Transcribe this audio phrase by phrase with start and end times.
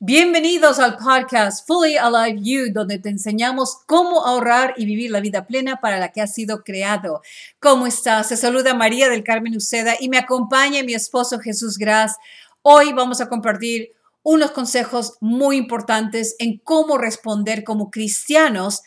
[0.00, 5.46] Bienvenidos al podcast Fully Alive You, donde te enseñamos cómo ahorrar y vivir la vida
[5.46, 7.22] plena para la que has sido creado.
[7.60, 8.28] ¿Cómo estás?
[8.28, 12.16] Se saluda María del Carmen Uceda y me acompaña mi esposo Jesús Gras.
[12.60, 18.82] Hoy vamos a compartir unos consejos muy importantes en cómo responder como cristianos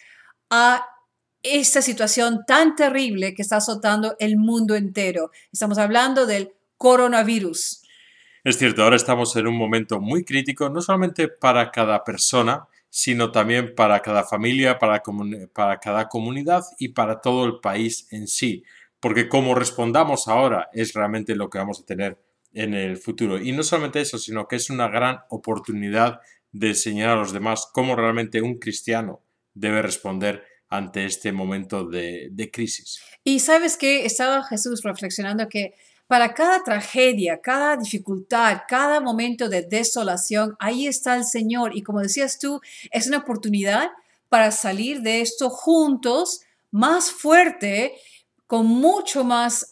[0.51, 0.85] a
[1.41, 5.31] esta situación tan terrible que está azotando el mundo entero.
[5.51, 7.81] Estamos hablando del coronavirus.
[8.43, 13.31] Es cierto, ahora estamos en un momento muy crítico, no solamente para cada persona, sino
[13.31, 15.01] también para cada familia, para,
[15.79, 18.63] cada comunidad y para todo el país en sí.
[18.99, 22.17] Porque como respondamos ahora es realmente lo que vamos a tener
[22.53, 23.39] en el futuro.
[23.39, 26.19] Y no solamente eso, sino que es una gran oportunidad
[26.51, 29.21] de enseñar a los demás cómo realmente un cristiano
[29.53, 33.01] debe responder ante este momento de, de crisis.
[33.23, 35.73] Y sabes que estaba Jesús reflexionando que
[36.09, 41.77] para cada tragedia, cada dificultad, cada momento de desolación, ahí está el Señor.
[41.77, 43.91] Y como decías tú, es una oportunidad
[44.27, 47.93] para salir de esto juntos, más fuerte,
[48.47, 49.67] con mucho más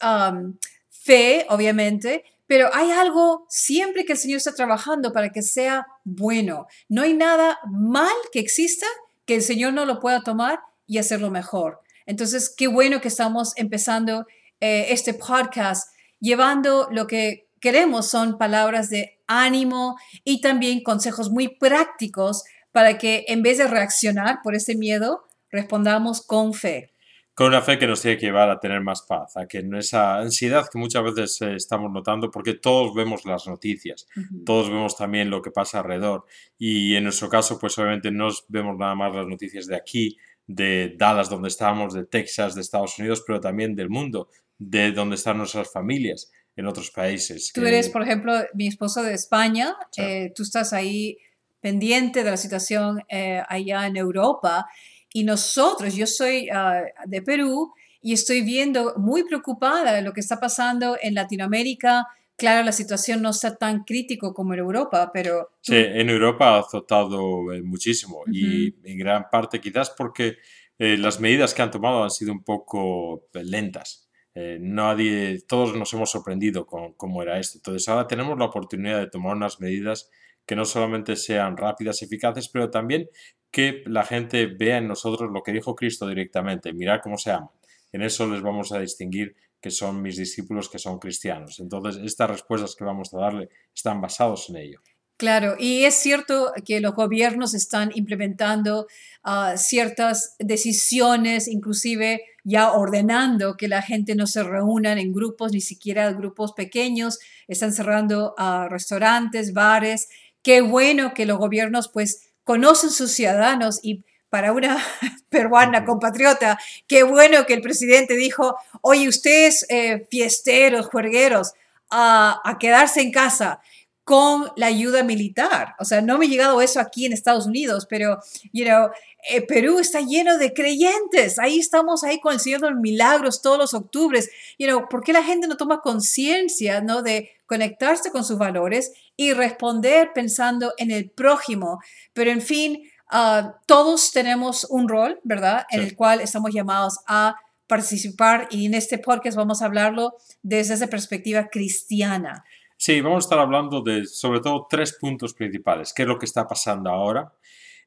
[0.90, 6.68] fe, obviamente, pero hay algo siempre que el Señor está trabajando para que sea bueno.
[6.88, 8.86] No hay nada mal que exista
[9.26, 11.80] que el Señor no lo pueda tomar y hacerlo mejor.
[12.06, 14.24] Entonces, qué bueno que estamos empezando
[14.60, 21.48] eh, este podcast llevando lo que queremos son palabras de ánimo y también consejos muy
[21.48, 26.94] prácticos para que en vez de reaccionar por ese miedo, respondamos con fe.
[27.34, 30.18] Con una fe que nos tiene que llevar a tener más paz, a que esa
[30.18, 34.08] ansiedad que muchas veces eh, estamos notando, porque todos vemos las noticias,
[34.44, 36.24] todos vemos también lo que pasa alrededor.
[36.58, 40.16] Y en nuestro caso, pues obviamente no vemos nada más las noticias de aquí,
[40.48, 45.16] de Dallas, donde estamos, de Texas, de Estados Unidos, pero también del mundo de dónde
[45.16, 47.52] están nuestras familias en otros países.
[47.54, 51.16] Tú eres, por ejemplo, mi esposo de España, eh, tú estás ahí
[51.60, 54.66] pendiente de la situación eh, allá en Europa
[55.12, 60.20] y nosotros, yo soy ah, de Perú y estoy viendo muy preocupada de lo que
[60.20, 62.06] está pasando en Latinoamérica.
[62.36, 65.50] Claro, la situación no está tan crítico como en Europa, pero...
[65.60, 70.36] Sí, en Europa ha azotado eh, muchísimo y en gran parte quizás porque
[70.80, 74.07] las medidas que han tomado han sido un poco lentas.
[74.40, 77.58] Eh, todos nos hemos sorprendido con cómo era esto.
[77.58, 80.10] Entonces ahora tenemos la oportunidad de tomar unas medidas
[80.46, 83.08] que no solamente sean rápidas, eficaces, pero también
[83.50, 87.50] que la gente vea en nosotros lo que dijo Cristo directamente, mirar cómo se aman.
[87.90, 91.58] En eso les vamos a distinguir que son mis discípulos, que son cristianos.
[91.58, 94.80] Entonces, estas respuestas que vamos a darle están basados en ello.
[95.18, 98.86] Claro, y es cierto que los gobiernos están implementando
[99.24, 105.60] ah, ciertas decisiones, inclusive ya ordenando que la gente no se reúnan en grupos, ni
[105.60, 107.18] siquiera grupos pequeños,
[107.48, 110.08] están cerrando uh, restaurantes, bares.
[110.44, 114.78] Qué bueno que los gobiernos pues conocen sus ciudadanos y para una
[115.30, 121.54] peruana compatriota, qué bueno que el presidente dijo, oye, ustedes eh, fiesteros, juergueros,
[121.90, 123.60] a quedarse en casa
[124.08, 125.74] con la ayuda militar.
[125.78, 128.18] O sea, no me ha llegado eso aquí en Estados Unidos, pero,
[128.54, 128.88] you know,
[129.28, 131.38] eh, Perú está lleno de creyentes.
[131.38, 134.30] Ahí estamos ahí con el Señor de los Milagros todos los octubres.
[134.58, 138.92] You know, ¿por qué la gente no toma conciencia, no, de conectarse con sus valores
[139.14, 141.78] y responder pensando en el prójimo?
[142.14, 145.66] Pero en fin, ah, todos tenemos un rol, ¿verdad?
[145.68, 147.36] En el cual estamos llamados a
[147.66, 152.46] participar y en este podcast vamos a hablarlo desde esa perspectiva cristiana.
[152.80, 155.92] Sí, vamos a estar hablando de sobre todo tres puntos principales.
[155.92, 157.32] ¿Qué es lo que está pasando ahora?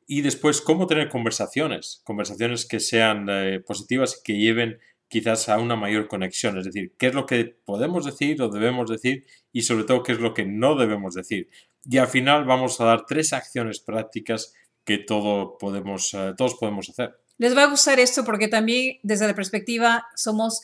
[0.06, 5.60] Y después, cómo tener conversaciones, conversaciones que sean eh, positivas y que lleven quizás a
[5.60, 6.58] una mayor conexión.
[6.58, 10.12] Es decir, qué es lo que podemos decir o debemos decir y sobre todo qué
[10.12, 11.50] es lo que no debemos decir.
[11.86, 14.54] Y al final vamos a dar tres acciones prácticas
[14.84, 17.16] que todo podemos, eh, todos podemos hacer.
[17.38, 20.62] Les va a gustar esto porque también desde la perspectiva somos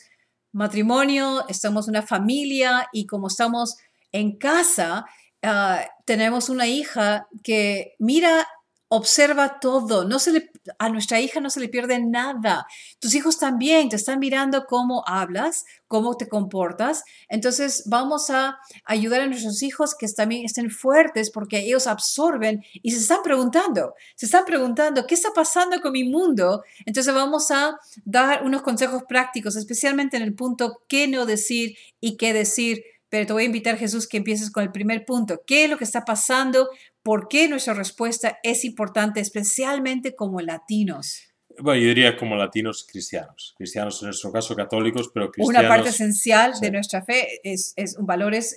[0.52, 3.76] matrimonio, estamos una familia y como estamos
[4.12, 5.06] en casa
[5.42, 8.46] ah, tenemos una hija que mira,
[8.90, 12.66] observa todo, no se le, a nuestra hija no se le pierde nada.
[12.98, 17.04] Tus hijos también te están mirando cómo hablas, cómo te comportas.
[17.28, 22.92] Entonces vamos a ayudar a nuestros hijos que también estén fuertes porque ellos absorben y
[22.92, 26.62] se están preguntando, se están preguntando, ¿qué está pasando con mi mundo?
[26.86, 32.16] Entonces vamos a dar unos consejos prácticos, especialmente en el punto qué no decir y
[32.16, 35.42] qué decir pero te voy a invitar, Jesús, que empieces con el primer punto.
[35.46, 36.68] ¿Qué es lo que está pasando?
[37.02, 41.24] ¿Por qué nuestra respuesta es importante, especialmente como latinos?
[41.60, 43.54] Bueno, yo diría como latinos cristianos.
[43.56, 45.60] Cristianos en nuestro caso católicos, pero cristianos.
[45.60, 48.54] Una parte esencial de nuestra fe es, es un valor, es,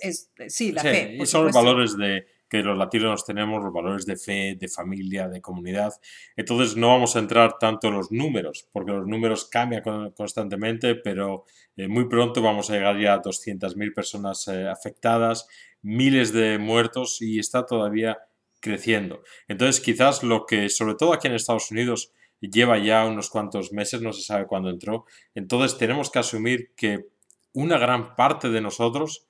[0.48, 1.16] sí, la fe.
[1.20, 5.26] Y son los valores de que los latinos tenemos los valores de fe, de familia,
[5.26, 5.94] de comunidad.
[6.36, 9.82] Entonces no vamos a entrar tanto en los números, porque los números cambian
[10.14, 11.46] constantemente, pero
[11.78, 15.48] eh, muy pronto vamos a llegar ya a 200.000 personas eh, afectadas,
[15.80, 18.18] miles de muertos y está todavía
[18.60, 19.22] creciendo.
[19.48, 22.12] Entonces quizás lo que, sobre todo aquí en Estados Unidos,
[22.42, 27.06] lleva ya unos cuantos meses, no se sabe cuándo entró, entonces tenemos que asumir que
[27.54, 29.26] una gran parte de nosotros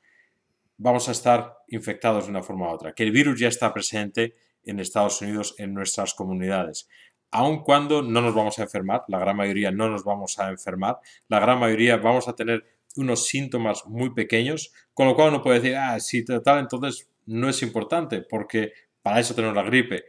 [0.83, 4.35] vamos a estar infectados de una forma u otra, que el virus ya está presente
[4.65, 6.89] en Estados Unidos, en nuestras comunidades.
[7.31, 10.99] Aun cuando no nos vamos a enfermar, la gran mayoría no nos vamos a enfermar,
[11.29, 12.65] la gran mayoría vamos a tener
[12.97, 17.49] unos síntomas muy pequeños, con lo cual uno puede decir, ah, sí, tal, entonces no
[17.49, 20.05] es importante, porque para eso tenemos la gripe.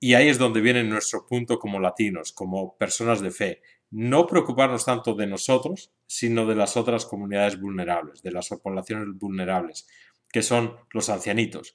[0.00, 3.60] Y ahí es donde viene nuestro punto como latinos, como personas de fe
[3.90, 9.86] no preocuparnos tanto de nosotros, sino de las otras comunidades vulnerables, de las poblaciones vulnerables,
[10.30, 11.74] que son los ancianitos.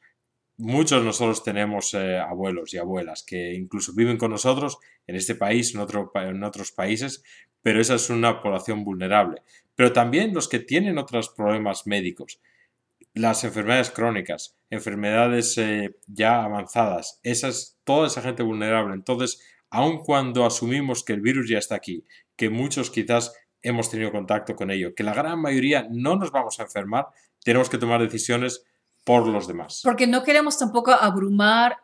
[0.57, 4.77] Muchos nosotros tenemos eh, abuelos y abuelas que incluso viven con nosotros
[5.07, 7.23] en este país, en, en otros países,
[7.61, 9.41] pero esa es una población vulnerable.
[9.75, 12.39] Pero también los que tienen otros problemas médicos,
[13.13, 17.19] las enfermedades crónicas, enfermedades eh, ya avanzadas,
[17.83, 18.93] toda esa gente vulnerable.
[18.93, 22.05] Entonces, aun cuando asumimos que el virus ya está aquí,
[22.35, 26.59] que muchos quizás hemos tenido contacto con ello, que la gran mayoría no nos vamos
[26.59, 27.07] a enfermar,
[27.43, 28.63] tenemos que tomar decisiones
[29.03, 29.81] por los demás.
[29.83, 31.77] Porque no queremos tampoco abrumar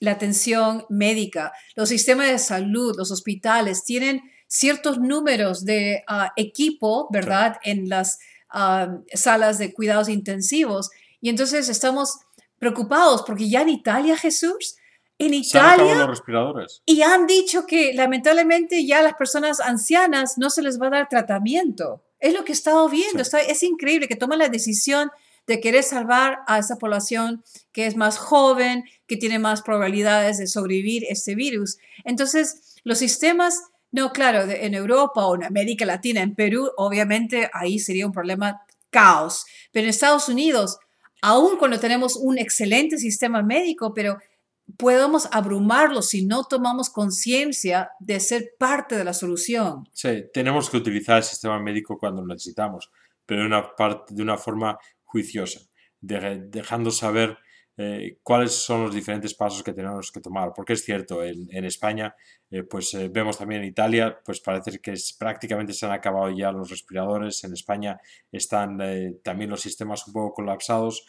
[0.00, 1.52] la atención médica.
[1.74, 7.58] Los sistemas de salud, los hospitales tienen ciertos números de ah, equipo, ¿verdad?
[7.62, 8.18] En las
[8.50, 10.90] ah, salas de cuidados intensivos.
[11.20, 12.18] Y entonces estamos
[12.58, 14.76] preocupados porque ya en Italia, Jesús,
[15.18, 15.94] en Italia.
[15.94, 16.82] los respiradores.
[16.84, 20.90] Y han dicho que lamentablemente ya a las personas ancianas no se les va a
[20.90, 22.02] dar tratamiento.
[22.18, 23.22] Es lo que he estado viendo.
[23.22, 25.10] es increíble que toman la decisión
[25.46, 30.46] de querer salvar a esa población que es más joven, que tiene más probabilidades de
[30.46, 31.78] sobrevivir este virus.
[32.04, 37.78] Entonces, los sistemas, no, claro, en Europa o en América Latina, en Perú, obviamente ahí
[37.78, 39.46] sería un problema caos.
[39.72, 40.78] Pero en Estados Unidos,
[41.22, 44.18] aún cuando tenemos un excelente sistema médico, pero
[44.76, 49.88] podemos abrumarlos si no tomamos conciencia de ser parte de la solución.
[49.92, 52.90] Sí, tenemos que utilizar el sistema médico cuando lo necesitamos,
[53.24, 55.60] pero de una, parte, de una forma juiciosa,
[56.00, 57.38] dejando saber
[57.78, 60.52] eh, cuáles son los diferentes pasos que tenemos que tomar.
[60.54, 62.14] Porque es cierto, en, España,
[62.50, 66.30] eh, pues eh, vemos también en Italia, pues parece que es, prácticamente se han acabado
[66.30, 67.44] ya los respiradores.
[67.44, 68.00] En España
[68.32, 68.78] están
[69.22, 71.06] también los sistemas un poco colapsados.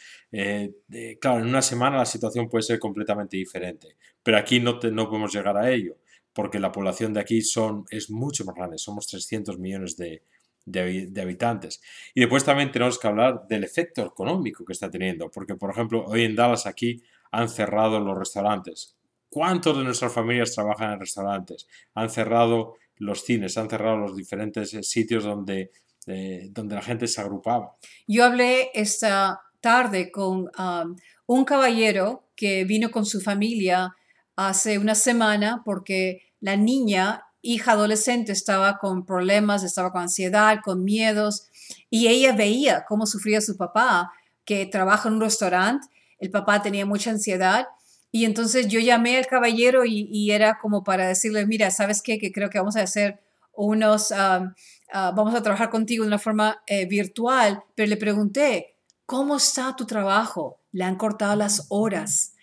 [1.19, 5.33] claro, en una semana la situación puede ser completamente diferente, pero aquí no, no podemos
[5.33, 5.97] llegar a ello
[6.33, 10.21] porque la población de aquí son, es mucho más grande, somos 300 millones de,
[10.67, 11.81] de, habitantes.
[12.13, 16.05] Y después también tenemos que hablar del efecto económico que está teniendo, porque por ejemplo
[16.05, 18.95] hoy en Dallas aquí han cerrado los restaurantes.
[19.29, 21.67] ¿Cuántos de nuestras familias trabajan en restaurantes?
[21.95, 25.71] Han cerrado los cines, han cerrado los diferentes eh, sitios donde,
[26.05, 27.75] eh, donde la gente se agrupaba.
[28.07, 33.95] Yo hablé esta tarde con um, un caballero que vino con su familia
[34.35, 40.83] hace una semana porque la niña hija adolescente estaba con problemas, estaba con ansiedad, con
[40.83, 41.47] miedos,
[41.89, 44.11] y ella veía cómo sufría su papá,
[44.45, 45.87] que trabaja en un restaurante,
[46.19, 47.67] el papá tenía mucha ansiedad,
[48.11, 52.17] y entonces yo llamé al caballero y, era como para decirle, mira, ¿sabes qué?
[52.17, 53.19] Que creo que vamos a hacer
[53.53, 54.53] unos, ah,
[54.91, 59.85] vamos a trabajar contigo de una forma eh, virtual, pero le pregunté, ¿cómo está tu
[59.85, 60.61] trabajo?
[60.71, 62.33] Le han cortado las horas.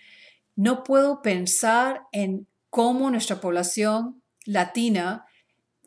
[0.55, 5.27] No puedo pensar en cómo nuestra población latina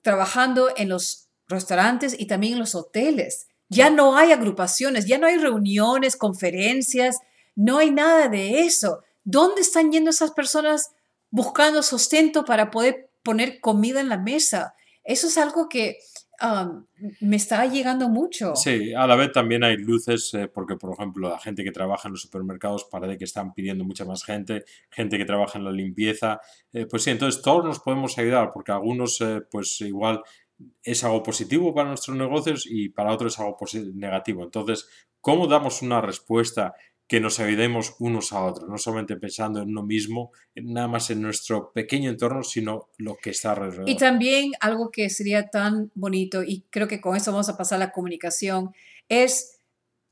[0.01, 3.47] trabajando en los restaurantes y también en los hoteles.
[3.69, 7.17] Ya no hay agrupaciones, ya no hay reuniones, conferencias,
[7.55, 9.03] no hay nada de eso.
[9.23, 10.91] ¿Dónde están yendo esas personas
[11.29, 14.75] buscando sustento para poder poner comida en la mesa?
[15.03, 15.97] Eso es algo que
[17.21, 18.55] me está llegando mucho.
[18.55, 22.07] Sí, a la vez también hay luces, eh, porque por ejemplo la gente que trabaja
[22.07, 25.71] en los supermercados parece que están pidiendo mucha más gente, gente que trabaja en la
[25.71, 26.39] limpieza,
[26.73, 30.21] eh, pues sí, entonces todos nos podemos ayudar, porque algunos eh, pues igual
[30.83, 33.57] es algo positivo para nuestros negocios y para otros es algo
[33.93, 34.43] negativo.
[34.43, 34.87] Entonces,
[35.21, 36.73] ¿cómo damos una respuesta
[37.07, 41.21] que nos ayudemos unos a otros, no solamente pensando en uno mismo, nada más en
[41.21, 43.89] nuestro pequeño entorno, sino lo que está alrededor.
[43.89, 47.77] Y también algo que sería tan bonito, y creo que con eso vamos a pasar
[47.77, 48.71] a la comunicación,
[49.07, 49.61] es,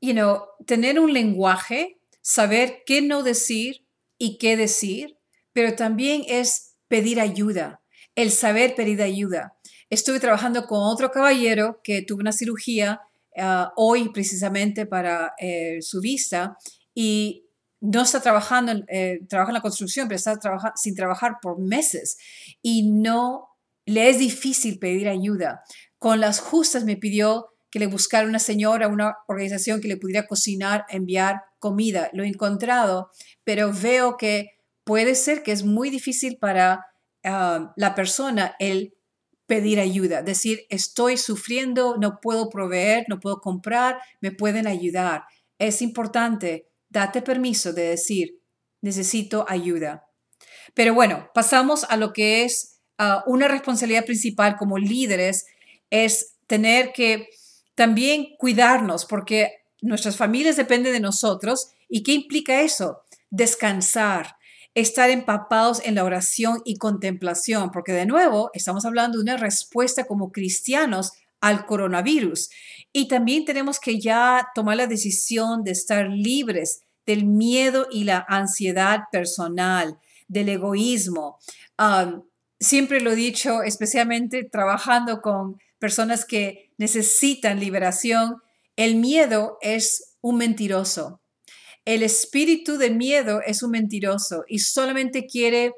[0.00, 3.84] you know, tener un lenguaje, saber qué no decir
[4.16, 5.18] y qué decir,
[5.52, 7.82] pero también es pedir ayuda,
[8.14, 9.58] el saber pedir ayuda.
[9.90, 13.02] Estuve trabajando con otro caballero que tuvo una cirugía
[13.38, 16.56] ah, hoy precisamente para eh, su vista
[16.96, 17.50] y
[17.82, 20.38] no está trabajando, eh, trabaja en la construcción, pero está
[20.76, 22.16] sin trabajar por meses
[22.62, 23.50] y no
[23.84, 25.62] le es difícil pedir ayuda.
[25.98, 30.26] Con las justas me pidió que le buscara una señora, una organización que le pudiera
[30.26, 32.08] cocinar, enviar comida.
[32.14, 33.10] Lo he encontrado,
[33.44, 36.86] pero veo que puede ser que es muy difícil para
[37.24, 38.94] ah, la persona el
[39.46, 45.24] pedir ayuda, decir, estoy sufriendo, no puedo proveer, no puedo comprar, me pueden ayudar.
[45.58, 48.40] Es importante, date permiso de decir,
[48.80, 50.08] necesito ayuda.
[50.74, 55.44] Pero bueno, pasamos a lo que es ah, una responsabilidad principal como líderes,
[55.90, 57.28] es tener que
[57.74, 61.68] también cuidarnos, porque nuestras familias dependen de nosotros.
[61.86, 63.02] ¿Y qué implica eso?
[63.28, 64.36] Descansar,
[64.74, 70.04] estar empapados en la oración y contemplación, porque de nuevo estamos hablando de una respuesta
[70.04, 71.12] como cristianos
[71.42, 72.48] al coronavirus.
[72.90, 78.24] Y también tenemos que ya tomar la decisión de estar libres del miedo y la
[78.28, 79.98] ansiedad personal,
[80.28, 81.38] del egoísmo.
[82.58, 88.36] siempre lo he dicho, especialmente trabajando con personas que necesitan liberación,
[88.76, 91.20] el miedo es un mentiroso
[91.86, 95.72] el espíritu de miedo es un mentiroso y solamente quiere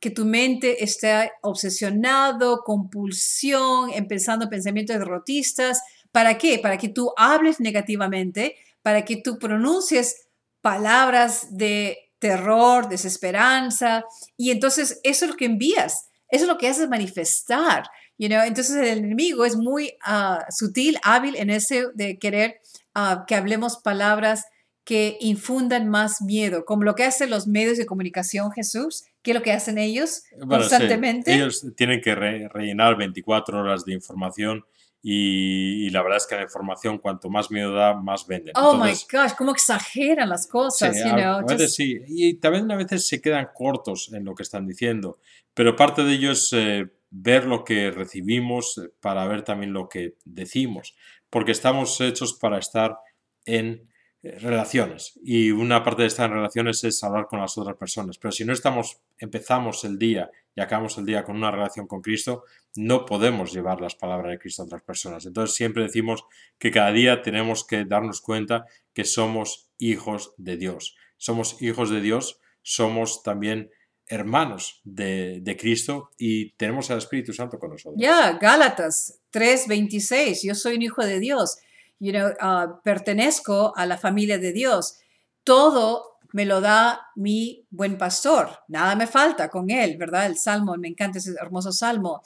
[0.00, 5.80] que tu mente esté obsesionado, compulsión, empezando pensamientos derrotistas.
[6.12, 6.58] ¿Para qué?
[6.58, 10.28] Para que tú hables negativamente, para que tú pronuncies
[10.60, 14.04] palabras de terror, desesperanza,
[14.36, 17.84] y entonces eso es lo que envías, eso es lo que haces manifestar.
[18.18, 18.42] You know?
[18.42, 22.60] Entonces el enemigo es muy ah, sutil, hábil en ese de querer
[22.94, 24.44] ah, que hablemos palabras
[24.84, 29.36] que infundan más miedo, como lo que hacen los medios de comunicación, Jesús, ¿qué es
[29.36, 31.32] lo que hacen ellos constantemente?
[31.32, 34.64] Ellos tienen que rellenar 24 horas de información
[35.02, 38.52] y, la verdad es que la información, cuanto más miedo da, más venden.
[38.56, 40.94] Oh my gosh, cómo exageran las cosas.
[40.94, 44.66] Sí, a veces sí, y también a veces se quedan cortos en lo que están
[44.66, 45.18] diciendo,
[45.54, 49.88] pero parte de ello es eh, ver lo que recibimos eh, para ver también lo
[49.88, 50.94] que decimos,
[51.30, 52.98] porque estamos hechos para estar
[53.46, 53.88] en
[54.22, 58.32] eh, relaciones y una parte de estas relaciones es hablar con las otras personas pero
[58.32, 62.44] si no estamos empezamos el día y acabamos el día con una relación con Cristo
[62.76, 66.24] no podemos llevar las palabras de Cristo a otras personas entonces siempre decimos
[66.58, 72.00] que cada día tenemos que darnos cuenta que somos hijos de Dios somos hijos de
[72.00, 73.70] Dios somos también
[74.06, 77.94] hermanos de, Cristo y tenemos al Espíritu Santo con nosotros.
[77.96, 81.58] Ya, Gálatas 3:26, yo soy un hijo de Dios
[82.00, 84.98] you know, uh, pertenezco a la familia de Dios.
[85.44, 88.50] Todo me lo da mi buen pastor.
[88.68, 90.26] Nada me falta con él, ¿verdad?
[90.26, 92.22] El salmo, me encanta ese hermoso salmo.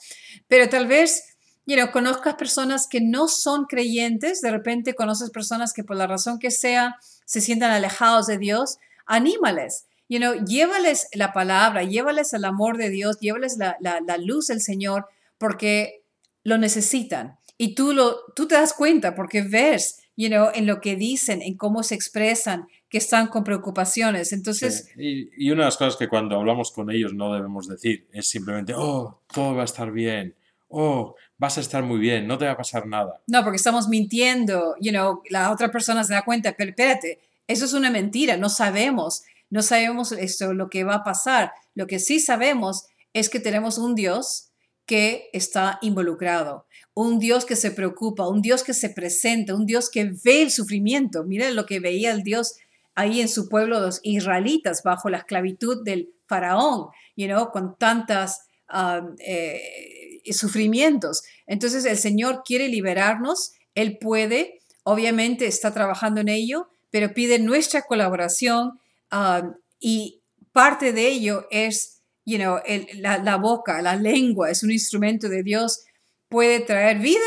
[0.47, 5.73] Pero tal vez, you know, conozcas personas que no son creyentes, de repente conoces personas
[5.73, 9.85] que por la razón que sea se sientan alejados de Dios, anímales.
[10.07, 14.47] You know, llévales la palabra, llévales el amor de Dios, llévales la, la, la luz
[14.47, 15.07] del Señor,
[15.37, 16.03] porque
[16.43, 17.39] lo necesitan.
[17.57, 21.41] Y tú, lo, tú te das cuenta porque ves, you know, en lo que dicen,
[21.41, 24.31] en cómo se expresan, que están con preocupaciones.
[24.31, 24.89] Entonces...
[24.97, 28.73] Y, una de las cosas que cuando hablamos con ellos no debemos decir es simplemente,
[28.75, 30.35] oh, todo va a estar bien.
[30.67, 33.21] Oh, vas a estar muy bien, no te va a pasar nada.
[33.27, 37.65] No, porque estamos mintiendo, you know, la otra persona se da cuenta, pero espérate, eso
[37.65, 41.51] es una mentira, no sabemos, no sabemos esto, lo que va a pasar.
[41.75, 44.49] Lo que sí sabemos es que tenemos un Dios
[44.85, 49.89] que está involucrado, un Dios que se preocupa, un Dios que se presenta, un Dios
[49.89, 51.23] que ve el sufrimiento.
[51.23, 52.55] Miren lo que veía el Dios
[52.95, 58.37] ahí en su pueblo, los israelitas, bajo la esclavitud del faraón, you con tantos
[58.73, 61.23] um, eh, sufrimientos.
[61.45, 67.81] Entonces el Señor quiere liberarnos, Él puede, obviamente está trabajando en ello, pero pide nuestra
[67.81, 68.79] colaboración
[69.11, 70.21] um, y
[70.53, 71.94] parte de ello es
[72.25, 72.59] you know,
[72.95, 75.85] la, boca, la lengua es un instrumento de Dios,
[76.27, 77.25] puede traer vida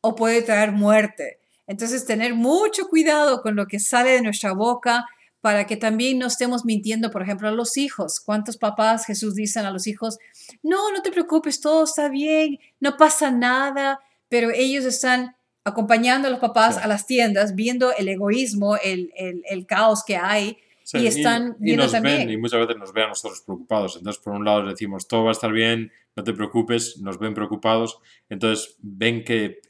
[0.00, 1.40] o puede traer muerte.
[1.66, 5.06] Entonces, tener mucho cuidado con lo que sale de nuestra boca
[5.40, 8.20] para que también no estemos mintiendo, por ejemplo, a los hijos.
[8.20, 10.18] ¿Cuántos papás Jesús dicen a los hijos,
[10.62, 16.30] no, no te preocupes, todo está bien, no pasa nada, pero ellos están acompañando a
[16.30, 20.58] los papás a las tiendas, viendo el egoísmo, el, el, el caos que hay,
[20.94, 23.96] y están y, nos Ven, y muchas veces nos ven a nosotros preocupados.
[23.96, 27.18] Entonces, por un lado les decimos, todo va a estar bien, no te preocupes, nos
[27.18, 27.98] ven preocupados.
[28.28, 29.60] Entonces, ven que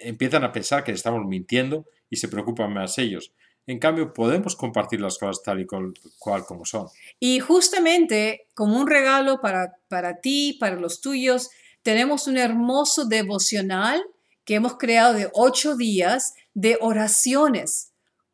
[0.00, 3.32] empiezan a pensar que estamos mintiendo y se preocupan más ellos.
[3.66, 5.94] En cambio, podemos compartir las cosas tal y cual,
[6.46, 6.88] como son.
[7.20, 11.50] Y justamente, como un regalo para, para ti, para los tuyos,
[11.82, 14.02] tenemos un hermoso devocional
[14.44, 17.92] que hemos creado de ocho días de oraciones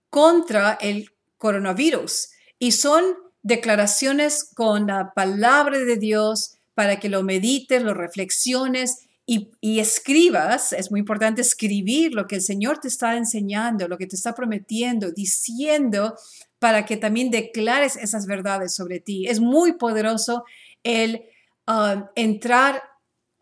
[0.08, 2.30] contra el coronavirus.
[2.58, 3.04] Y son
[3.42, 10.72] declaraciones con la palabra de Dios para que lo medites, lo reflexiones y, escribas.
[10.72, 14.34] Es muy importante escribir lo que el Señor te está enseñando, lo que te está
[14.34, 16.14] prometiendo, diciendo
[16.58, 19.26] para que también declares esas verdades sobre ti.
[19.28, 20.44] Es muy poderoso
[20.82, 21.24] el
[21.66, 22.82] um, entrar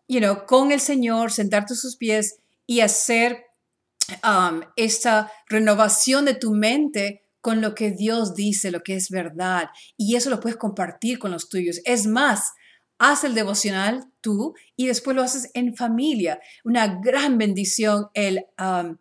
[0.07, 3.45] you con el Señor, sentarte a sus pies y hacer
[4.23, 9.69] um, esta renovación de tu mente con lo que Dios dice, lo que es verdad.
[9.95, 11.81] Y eso lo puedes compartir con los tuyos.
[11.85, 12.53] Es más,
[12.99, 16.39] haz el devocional tú y después lo haces en familia.
[16.63, 18.45] Una gran bendición el...
[18.59, 18.97] Um,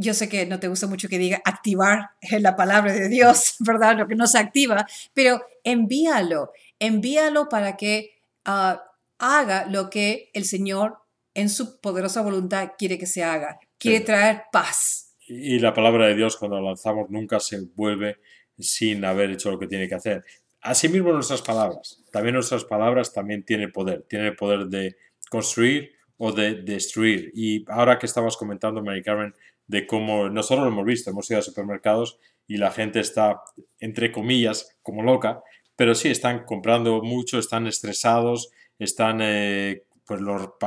[0.00, 3.96] yo sé que no te gusta mucho que diga activar la palabra de Dios, ¿verdad?
[3.98, 8.78] Lo que no se activa, pero envíalo, envíalo para que uh,
[9.18, 10.98] haga lo que el Señor
[11.34, 13.58] en su poderosa voluntad quiere que se haga.
[13.78, 15.07] Quiere traer paz.
[15.28, 18.18] Y la palabra de Dios cuando la lanzamos nunca se vuelve
[18.58, 20.24] sin haber hecho lo que tiene que hacer.
[20.62, 22.02] Asimismo nuestras palabras.
[22.10, 24.04] También nuestras palabras también tienen poder.
[24.08, 24.96] Tienen el poder de
[25.30, 27.30] construir o de destruir.
[27.34, 29.34] Y ahora que estabas comentando, Mary Carmen,
[29.66, 33.42] de cómo nosotros lo hemos visto, hemos ido a supermercados y la gente está,
[33.78, 35.42] entre comillas, como loca,
[35.76, 40.20] pero sí, están comprando mucho, están estresados, están, eh, pues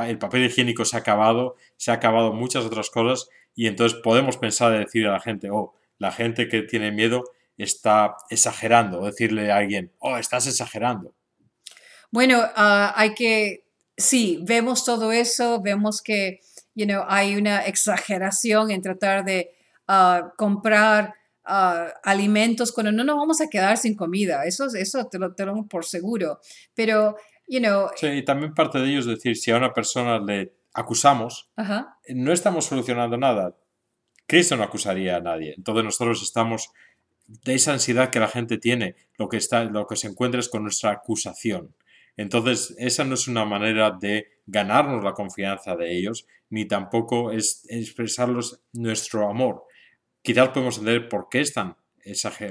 [0.08, 4.38] el papel higiénico se ha acabado, se ha acabado muchas otras cosas y entonces podemos
[4.38, 7.24] pensar y decir a la gente, oh, la gente que tiene miedo
[7.58, 11.14] está exagerando, o decirle a alguien, oh, estás exagerando.
[12.10, 13.66] Bueno, ah, hay que,
[13.96, 16.42] sí, vemos todo eso, vemos que,
[16.76, 19.52] you know, hay una exageración en tratar de
[19.88, 21.14] ah, comprar
[21.46, 24.44] ah, alimentos cuando no nos vamos a quedar sin comida.
[24.46, 26.40] Eso, eso te lo tengo por seguro.
[26.74, 27.16] Pero
[27.96, 31.52] Sí, y también parte de ello es decir, si a una persona le acusamos,
[32.10, 33.56] no estamos solucionando nada.
[34.28, 35.54] Cristo no acusaría a nadie.
[35.58, 36.72] Entonces nosotros estamos
[37.28, 40.50] de esa ansiedad que la gente tiene, lo que, está, lo que se encuentra es
[40.50, 41.76] con nuestra acusación.
[42.18, 47.66] Entonces, esa no es una manera de ganarnos la confianza de ellos, ni tampoco es
[47.70, 49.64] expresarles nuestro amor.
[50.22, 51.78] Quizás podemos entender por qué están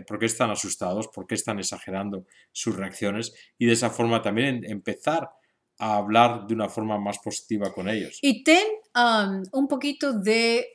[0.06, 4.64] por qué están asustados, por qué están exagerando sus reacciones y de esa forma también
[4.64, 5.30] empezar
[5.80, 8.18] a hablar de una forma más positiva con ellos.
[8.20, 8.64] Y ten
[8.94, 10.66] um, un poquito de,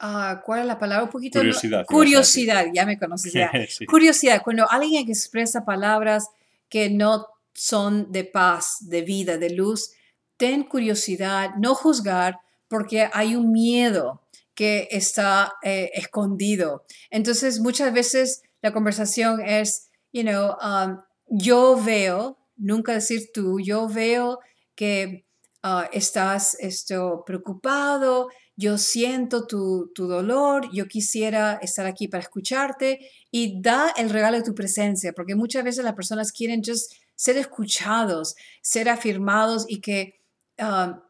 [0.00, 1.04] ah, ¿cuál es la palabra?
[1.04, 1.86] Un poquito curiosidad.
[1.86, 3.50] curiosidad, ya me conoces ya.
[3.88, 6.28] Curiosidad, cuando alguien expresa palabras
[6.68, 9.92] que no son de paz, de vida, de luz,
[10.36, 14.20] ten curiosidad, no juzgar, porque hay un miedo
[14.54, 16.84] que está eh, escondido.
[17.10, 23.88] Entonces, muchas veces la conversación es, you know, um, yo veo, nunca decir tú, yo
[23.88, 24.38] veo
[24.74, 25.26] que
[25.64, 33.00] uh, estás esto, preocupado, yo siento tu, tu, dolor, yo quisiera estar aquí para escucharte
[33.30, 37.36] y da el regalo de tu presencia, porque muchas veces las personas quieren just ser
[37.36, 40.20] escuchados, ser afirmados y que
[40.58, 41.00] um,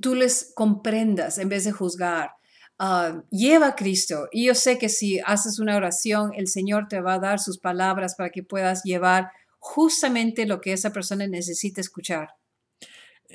[0.00, 2.32] tú les comprendas en vez de juzgar.
[2.78, 4.28] Ah, lleva a Cristo.
[4.32, 7.58] Y yo sé que si haces una oración, el Señor te va a dar sus
[7.58, 9.30] palabras para que puedas llevar
[9.64, 12.30] justamente lo que esa persona necesita escuchar.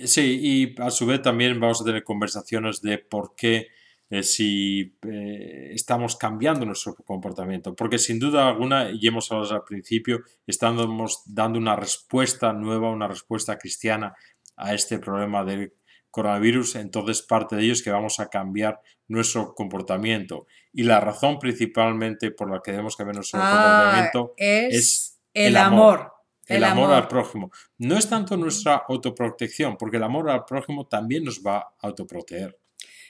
[0.05, 3.67] Sí, y a su vez también vamos a tener conversaciones de por qué
[4.09, 7.73] eh, si eh, estamos cambiando nuestro comportamiento.
[7.73, 13.07] Porque sin duda alguna, y hemos hablado al principio, estamos dando una respuesta nueva, una
[13.07, 14.13] respuesta cristiana
[14.57, 15.73] a este problema del
[16.11, 20.45] coronavirus, entonces parte de ello es que vamos a cambiar nuestro comportamiento.
[20.73, 26.16] Y la razón principalmente por la que debemos cambiar nuestro ah, comportamiento es, el, amor.
[26.47, 27.51] El, amor, al prójimo.
[27.77, 32.57] No es tanto nuestra autoprotección, porque el amor al prójimo también nos va a autoproteger.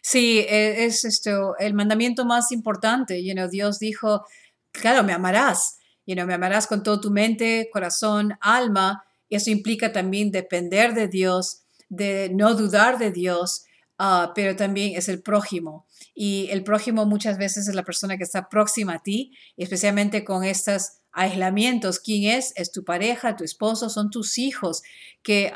[0.01, 3.23] Sí, e, es esto, el mandamiento más importante.
[3.23, 4.25] You know, Dios dijo,
[4.71, 5.77] claro, me amarás.
[6.05, 9.03] You know, me amarás con toda tu mente, corazón, alma.
[9.29, 13.65] Y eso implica también depender de Dios de no dudar de Dios,
[13.97, 15.85] ah, pero también es el prójimo.
[16.13, 20.43] Y el prójimo muchas veces es la persona que está próxima a ti, especialmente con
[20.43, 21.99] estos aislamientos.
[21.99, 22.53] ¿Quién es?
[22.55, 24.83] Es tu pareja, tu esposo, son tus hijos
[25.23, 25.51] que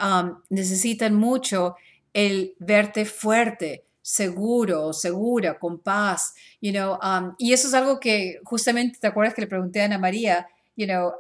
[0.50, 1.76] necesitan mucho
[2.14, 6.98] el verte fuerte, seguro, segura, con paz, you know,
[7.38, 10.88] y eso es algo que justamente, ¿te acuerdas que le pregunté a Ana María, you
[10.88, 11.14] know,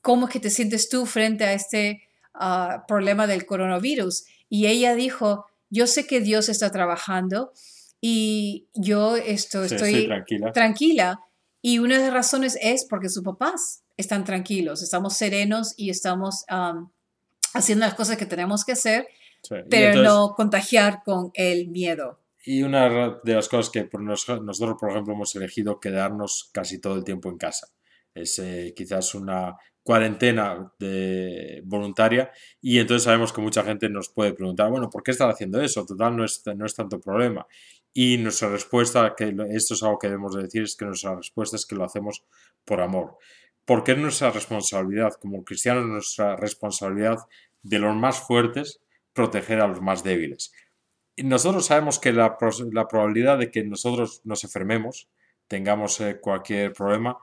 [0.00, 2.02] cómo es que te sientes tú frente a este
[2.34, 4.24] ah, problema del coronavirus?
[4.48, 7.52] Y ella dijo, yo sé que Dios está trabajando
[8.00, 10.08] y yo esto, estoy,
[10.54, 11.20] tranquila.
[11.62, 16.44] Y una de las razones es porque sus papás están tranquilos, estamos serenos y estamos
[17.54, 19.08] haciendo las cosas que tenemos que hacer,
[19.70, 22.20] pero no contagiar con el miedo.
[22.44, 27.04] Y una de las cosas que nosotros, por ejemplo, hemos elegido quedarnos casi todo el
[27.04, 27.68] tiempo en casa.
[28.14, 34.32] es eh, quizás una cuarentena de, voluntaria y entonces sabemos que mucha gente nos puede
[34.32, 35.86] preguntar, bueno, ¿por qué estás haciendo eso?
[35.86, 37.46] Total, no es, no es tanto problema.
[37.98, 41.64] Y nuestra respuesta, que esto es algo que debemos decir, es que nuestra respuesta es
[41.64, 42.24] que lo hacemos
[42.66, 43.16] por amor.
[43.64, 47.16] Porque es nuestra responsabilidad, como cristianos, nuestra responsabilidad
[47.62, 48.82] de los más fuertes
[49.14, 50.52] proteger a los más débiles.
[51.16, 52.36] Y nosotros sabemos que la,
[52.70, 55.08] la probabilidad de que nosotros nos enfermemos,
[55.48, 57.16] tengamos eh, cualquier problema,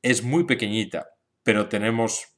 [0.00, 1.08] es muy pequeñita,
[1.42, 2.36] pero tenemos,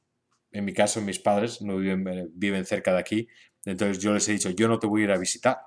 [0.51, 3.27] en mi caso, mis padres no viven, eh, viven cerca de aquí,
[3.65, 5.59] entonces yo les he dicho, yo no te voy a ir a visitar.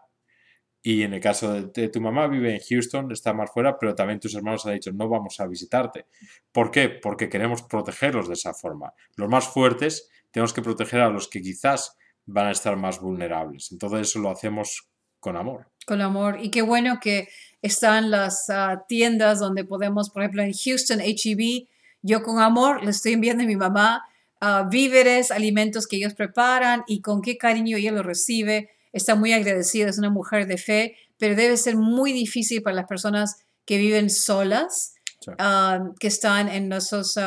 [0.89, 4.21] Y en el caso de, tu mamá vive en Houston, está más fuera, pero también
[4.21, 6.07] tus hermanos han dicho, no vamos a visitarte.
[6.53, 6.89] ¿Por qué?
[6.89, 8.93] Porque queremos protegerlos de esa forma.
[9.17, 13.73] Los más fuertes tenemos que proteger a los que quizás van a estar más vulnerables.
[13.73, 15.67] Entonces eso lo hacemos con amor.
[15.89, 16.39] Con amor.
[16.41, 17.27] Y qué bueno que
[17.63, 21.67] están las ah, tiendas donde podemos, por ejemplo, en Houston, HEB,
[22.03, 24.05] yo con amor le estoy enviando a mi mamá
[24.41, 28.71] ah, víveres, alimentos que ellos preparan y con qué cariño ella lo recibe.
[28.97, 32.87] Está muy agradecida, es una mujer de fe, pero debe ser muy difícil para las
[32.87, 34.93] personas que viven solas.
[35.39, 37.19] Ah, que están en esos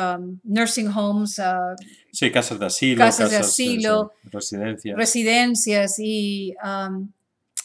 [0.44, 1.38] nursing homes.
[2.12, 3.04] sí, casas de asilo.
[3.04, 4.12] Casas, de asilo.
[4.24, 4.96] residencias.
[4.96, 6.54] Residencias y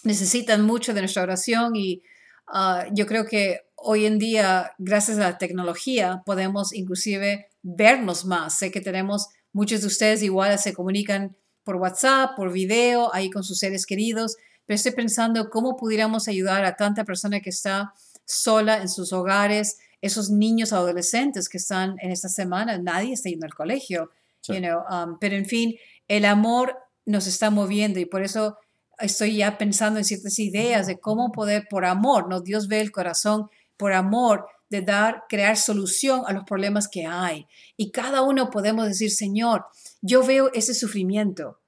[0.04, 2.02] necesitan mucho de nuestra oración y
[2.48, 8.58] ah, yo creo que hoy en día, gracias a la tecnología, podemos inclusive vernos más.
[8.58, 11.36] Sé que tenemos, muchos de ustedes igual se comunican
[11.66, 16.64] por WhatsApp, por video, ahí con sus seres queridos, pero estoy pensando cómo pudiéramos ayudar
[16.64, 22.12] a tanta persona que está sola en sus hogares, esos niños adolescentes que están en
[22.12, 24.12] esta semana, nadie está yendo al colegio,
[24.48, 25.76] you know, um, pero en fin,
[26.08, 28.58] el amor nos está moviendo y por eso
[29.00, 32.42] estoy ya pensando en ciertas ideas de cómo poder, por amor, ¿no?
[32.42, 37.48] Dios ve el corazón, por amor, de dar, crear solución a los problemas que hay.
[37.78, 39.66] Y cada uno podemos decir, Señor,
[40.06, 41.62] yo veo ese sufrimiento,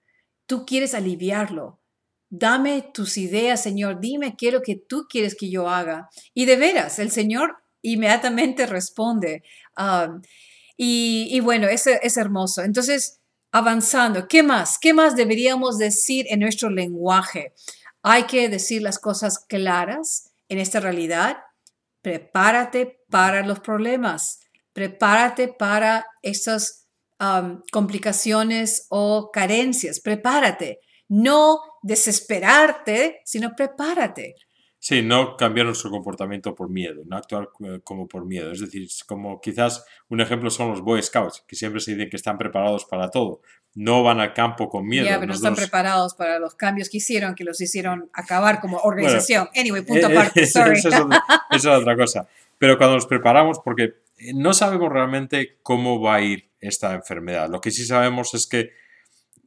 [0.45, 1.81] tú quieres aliviarlo.
[2.29, 6.09] Dame tus ideas, Señor, dime qué es lo que tú quieres que yo haga.
[6.33, 9.43] Y de veras, el Señor inmediatamente responde.
[9.77, 10.21] Um,
[10.75, 12.61] y, bueno, es, es hermoso.
[12.61, 13.21] Entonces,
[13.51, 14.27] avanzando.
[14.27, 14.77] ¿Qué más?
[14.77, 17.53] ¿Qué más deberíamos decir en nuestro lenguaje?
[18.03, 21.37] Hay que decir las cosas claras en esta realidad.
[22.03, 24.41] Prepárate para los problemas.
[24.73, 26.05] Prepárate para
[27.71, 29.99] complicaciones o carencias.
[29.99, 30.79] Prepárate.
[31.09, 34.35] No desesperarte, sino prepárate.
[34.79, 38.51] Sí, no cambiar nuestro comportamiento por miedo, no actuar eh, como por miedo.
[38.51, 42.15] Es decir, como quizás un ejemplo son los Boy Scouts, que siempre se dicen que
[42.15, 43.41] están preparados para todo.
[43.73, 45.05] No van al campo con miedo.
[45.05, 48.77] Ya, pero no están preparados para los cambios que hicieron, que los hicieron acabar como
[48.77, 49.49] organización.
[49.55, 50.77] anyway, punto eh, aparte, sorry.
[50.79, 51.09] Eso,
[51.51, 52.27] es otra cosa.
[52.59, 53.95] Pero cuando nos preparamos, porque
[54.35, 57.49] no sabemos realmente cómo va a ir esta enfermedad.
[57.49, 58.71] Lo que sí sabemos es que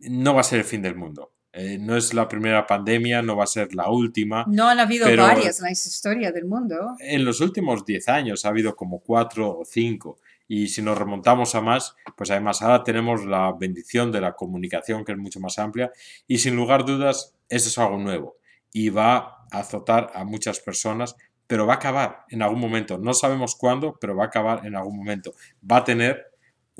[0.00, 1.32] no va a ser el fin del mundo.
[1.52, 4.44] Eh, no es la primera pandemia, no va a ser la última.
[4.46, 6.96] No han habido varias en la historia del mundo.
[7.00, 10.18] En los últimos 10 años ha habido como 4 o 5.
[10.46, 15.04] Y si nos remontamos a más, pues además ahora tenemos la bendición de la comunicación
[15.04, 15.90] que es mucho más amplia.
[16.26, 18.36] Y sin lugar a dudas, eso es algo nuevo.
[18.72, 22.98] Y va a azotar a muchas personas, pero va a acabar en algún momento.
[22.98, 25.34] No sabemos cuándo, pero va a acabar en algún momento.
[25.68, 26.29] Va a tener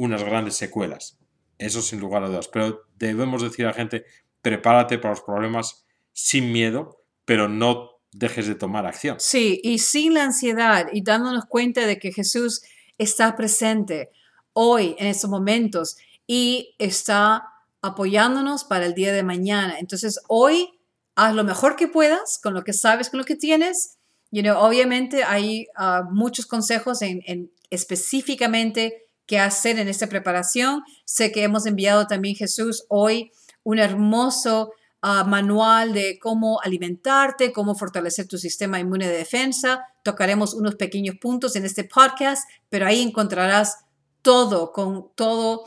[0.01, 1.19] unas grandes secuelas.
[1.59, 2.49] Eso sin lugar a dudas.
[2.49, 4.07] Pero debemos decir a la gente,
[4.41, 9.21] prepárate para los problemas sin miedo, pero no dejes de tomar acción.
[9.21, 12.63] Sí, y sin la ansiedad y dándonos cuenta de que Jesús
[12.97, 14.11] está presente
[14.55, 17.45] hoy, en estos momentos, y está
[17.83, 19.79] apoyándonos para el día de mañana.
[19.79, 20.81] Entonces, hoy
[21.15, 23.99] haz lo mejor que puedas con lo que sabes, con lo que tienes.
[24.31, 30.83] You know, obviamente hay ah, muchos consejos en, en específicamente qué hacer en esta preparación.
[31.05, 33.31] Sé que hemos enviado también Jesús hoy
[33.63, 39.85] un hermoso ah, manual de cómo alimentarte, cómo fortalecer tu sistema inmune de defensa.
[40.03, 43.77] Tocaremos unos pequeños puntos en este podcast, pero ahí encontrarás
[44.21, 45.65] todo, con todo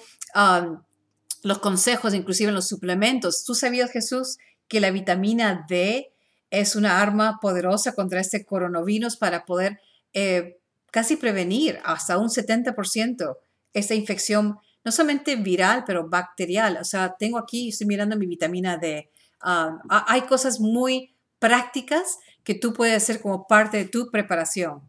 [1.43, 3.45] los consejos, inclusive en los suplementos.
[3.45, 6.11] ¿Tú sabías, Jesús, que la vitamina D
[6.49, 9.79] es una arma poderosa contra este coronavirus para poder
[10.11, 10.59] eh,
[10.91, 13.37] casi prevenir hasta un 70%
[13.73, 16.77] esta infección no solamente viral, pero bacterial.
[16.79, 19.09] O sea, tengo aquí, estoy mirando mi vitamina D.
[19.41, 24.81] Ah, hay cosas muy prácticas que tú puedes hacer como parte de tu preparación.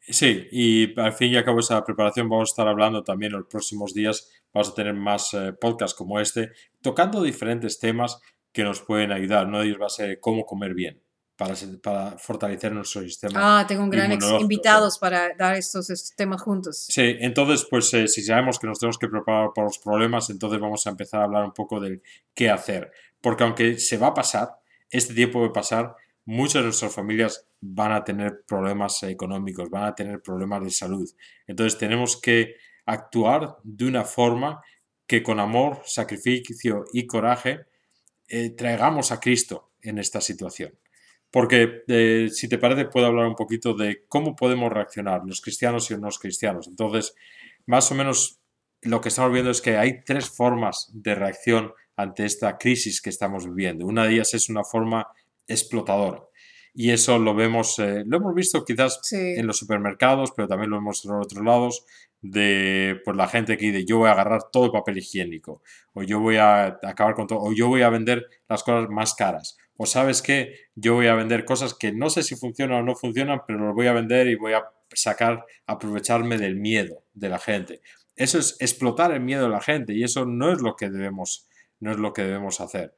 [0.00, 3.38] Sí, y al fin y al cabo esa preparación vamos a estar hablando también en
[3.38, 6.50] los próximos días, vamos a tener más eh, podcasts como este,
[6.82, 8.20] tocando diferentes temas
[8.52, 9.46] que nos pueden ayudar.
[9.46, 11.02] Uno de ellos va a ser cómo comer bien.
[11.36, 13.60] Para, para fortalecer nuestro sistema.
[13.60, 16.86] Ah, tengo un gran invitados para dar estos, temas juntos.
[16.88, 20.60] Sí, entonces, pues eh, si sabemos que nos tenemos que preparar para los problemas, entonces
[20.60, 22.02] vamos a empezar a hablar un poco del
[22.34, 22.92] qué hacer.
[23.20, 27.46] Porque aunque se va a pasar, este tiempo va a pasar, muchas de nuestras familias
[27.60, 31.10] van a tener problemas económicos, van a tener problemas de salud.
[31.46, 34.62] Entonces tenemos que actuar de una forma
[35.06, 37.66] que con amor, sacrificio y coraje
[38.28, 40.78] eh, traigamos a Cristo en esta situación.
[41.34, 45.90] Porque eh, si te parece puedo hablar un poquito de cómo podemos reaccionar los cristianos
[45.90, 46.68] y los cristianos.
[46.68, 47.16] Entonces,
[47.66, 48.38] más o menos
[48.82, 53.10] lo que estamos viendo es que hay tres formas de reacción ante esta crisis que
[53.10, 53.84] estamos viviendo.
[53.84, 55.08] Una de ellas es una forma
[55.48, 56.22] explotadora.
[56.72, 60.76] Y eso lo vemos, eh, lo hemos visto quizás en los supermercados, pero también lo
[60.76, 61.84] vemos en otros lados,
[62.20, 65.62] de pues, la gente que dice yo voy a agarrar todo el papel higiénico,
[65.94, 69.14] o yo voy a acabar con todo, o yo voy a vender las cosas más
[69.14, 72.82] caras, o sabes que yo voy a vender cosas que no sé si funcionan o
[72.82, 77.28] no funcionan, pero los voy a vender y voy a sacar, aprovecharme del miedo de
[77.28, 77.80] la gente.
[78.16, 81.48] Eso es explotar el miedo de la gente y eso no es lo que debemos,
[81.80, 82.94] no es lo que debemos hacer.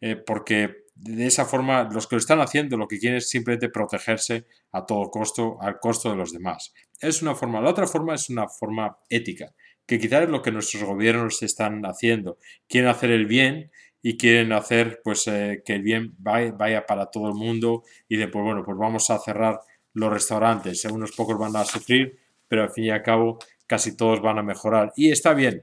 [0.00, 3.68] Eh, porque de esa forma los que lo están haciendo lo que quieren es simplemente
[3.68, 6.72] protegerse a todo costo, al costo de los demás.
[7.00, 7.60] Es una forma.
[7.60, 9.54] La otra forma es una forma ética,
[9.86, 12.38] que quizás es lo que nuestros gobiernos están haciendo.
[12.68, 13.70] Quieren hacer el bien
[14.08, 18.42] y quieren hacer pues eh, que el bien vaya, para todo el mundo y después,
[18.42, 19.60] bueno, pues vamos a cerrar
[19.92, 20.82] los restaurantes.
[20.86, 22.18] Unos pocos van a sufrir,
[22.48, 24.94] pero al fin y al cabo casi todos van a mejorar.
[24.96, 25.62] Y está bien.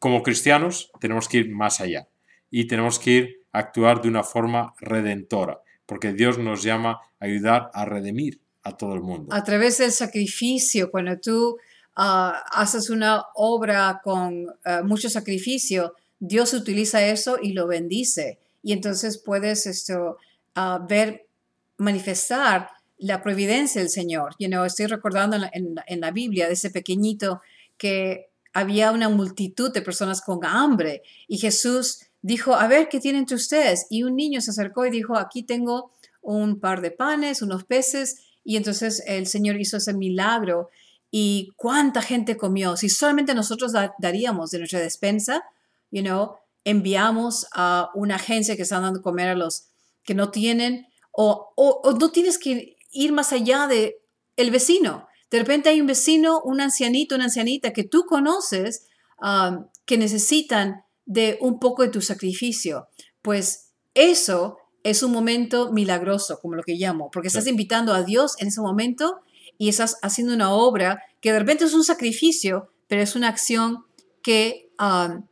[0.00, 2.08] Como cristianos tenemos que ir más allá
[2.50, 7.24] y tenemos que ir a actuar de una forma redentora, porque Dios nos llama a
[7.24, 9.32] ayudar a redimir a todo el mundo.
[9.32, 11.56] A través del sacrificio, cuando tú
[11.94, 18.38] ah, haces una obra con ah, mucho sacrificio, Dios utiliza eso y lo bendice.
[18.62, 20.18] Y entonces puedes esto,
[20.54, 21.26] ah, ver,
[21.78, 24.34] manifestar la providencia del Señor.
[24.38, 27.40] You know, estoy recordando en la Biblia de ese pequeñito
[27.78, 33.26] que había una multitud de personas con hambre y Jesús dijo, a ver, ¿qué tienen
[33.30, 33.86] ustedes?
[33.90, 38.18] Y un niño se acercó y dijo, aquí tengo un par de panes, unos peces,
[38.44, 40.70] y entonces el Señor hizo ese milagro.
[41.10, 42.76] ¿Y cuánta gente comió?
[42.76, 45.42] Si solamente nosotros daríamos de nuestra despensa,
[45.90, 49.68] you know, enviamos a una agencia que está dando comer a los
[50.04, 53.96] que no tienen, o, o, no tienes que ir más allá de
[54.36, 55.06] el vecino.
[55.30, 58.88] De repente hay un vecino, un ancianito, una ancianita que tú conoces
[59.22, 62.88] um, que necesitan de un poco de tu sacrificio.
[63.22, 68.34] Pues eso es un momento milagroso, como lo que llamo, porque estás invitando a Dios
[68.38, 69.20] en ese momento
[69.58, 73.84] y estás haciendo una obra que de repente es un sacrificio, pero es una acción
[74.22, 75.26] que, um,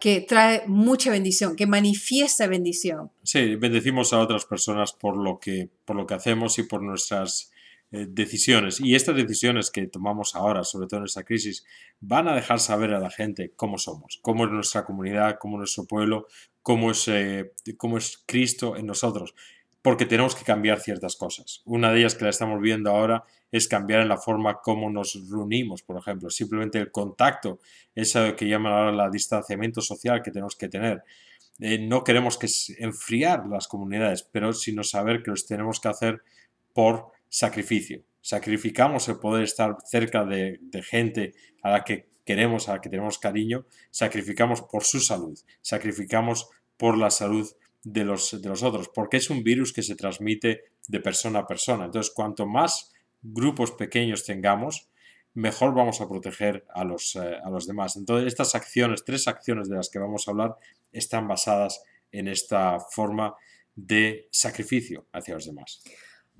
[0.00, 3.10] que trae mucha bendición, que manifiesta bendición.
[3.22, 7.50] Sí, bendecimos a otras personas por lo que, por lo que hacemos y por nuestras
[7.90, 8.80] eh, decisiones.
[8.80, 11.64] Y estas decisiones que tomamos ahora, sobre todo en esta crisis,
[12.00, 15.60] van a dejar saber a la gente cómo somos, cómo es nuestra comunidad, cómo es
[15.60, 16.26] nuestro pueblo,
[16.62, 19.34] cómo es, eh, cómo es Cristo en nosotros.
[19.80, 21.62] Porque tenemos que cambiar ciertas cosas.
[21.64, 25.28] Una de ellas que la estamos viendo ahora es cambiar en la forma como nos
[25.30, 26.30] reunimos, por ejemplo.
[26.30, 27.60] Simplemente el contacto,
[27.94, 31.02] eso que llaman ahora el distanciamiento social que tenemos que tener.
[31.60, 36.22] Eh, no queremos que enfriar las comunidades, pero sino saber que los tenemos que hacer
[36.72, 38.02] por sacrificio.
[38.20, 43.18] Sacrificamos el poder estar cerca de, gente a la que queremos, a la que tenemos
[43.18, 47.50] cariño, sacrificamos por su salud, sacrificamos por la salud
[47.82, 51.46] de los, de los otros, porque es un virus que se transmite de persona a
[51.46, 51.86] persona.
[51.86, 54.88] Entonces, cuanto más grupos pequeños tengamos,
[55.34, 57.96] mejor vamos a proteger a los, eh, a los demás.
[57.96, 60.56] Entonces, estas acciones, tres acciones de las que vamos a hablar,
[60.92, 63.34] están basadas en esta forma
[63.76, 65.80] de sacrificio hacia los demás.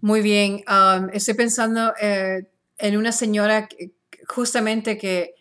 [0.01, 0.65] Muy bien,
[1.13, 3.69] estoy pensando eh, en una señora
[4.29, 5.35] justamente que